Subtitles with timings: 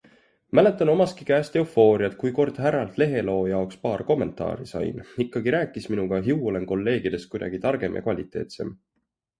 [0.59, 6.21] Mäletan omastki käest eufooriat, kui kord härralt leheloo jaoks paar kommentaari sain- ikkagi rääkis minuga,
[6.31, 8.77] ju olen kolleegidest kuidagi targem ja kvaliteetsem!